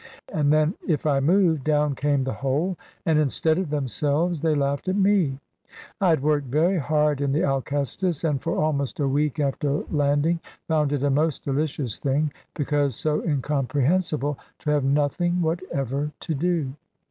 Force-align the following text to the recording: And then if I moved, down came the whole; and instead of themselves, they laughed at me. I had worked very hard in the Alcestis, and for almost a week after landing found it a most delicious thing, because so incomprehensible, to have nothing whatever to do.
And 0.33 0.51
then 0.51 0.73
if 0.87 1.05
I 1.05 1.19
moved, 1.19 1.63
down 1.63 1.93
came 1.93 2.23
the 2.23 2.33
whole; 2.33 2.75
and 3.05 3.19
instead 3.19 3.59
of 3.59 3.69
themselves, 3.69 4.41
they 4.41 4.55
laughed 4.55 4.87
at 4.87 4.95
me. 4.95 5.37
I 6.01 6.09
had 6.09 6.23
worked 6.23 6.47
very 6.47 6.79
hard 6.79 7.21
in 7.21 7.31
the 7.33 7.43
Alcestis, 7.43 8.23
and 8.23 8.41
for 8.41 8.57
almost 8.57 8.99
a 8.99 9.07
week 9.07 9.39
after 9.39 9.83
landing 9.91 10.39
found 10.67 10.91
it 10.91 11.03
a 11.03 11.11
most 11.11 11.43
delicious 11.45 11.99
thing, 11.99 12.33
because 12.55 12.95
so 12.95 13.21
incomprehensible, 13.23 14.39
to 14.57 14.71
have 14.71 14.83
nothing 14.83 15.39
whatever 15.39 16.11
to 16.21 16.33
do. 16.33 16.73